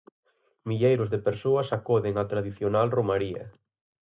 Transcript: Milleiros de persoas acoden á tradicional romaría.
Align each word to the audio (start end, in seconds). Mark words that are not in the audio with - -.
Milleiros 0.69 1.11
de 1.13 1.19
persoas 1.27 1.67
acoden 1.77 2.13
á 2.21 2.23
tradicional 2.31 2.87
romaría. 2.97 3.43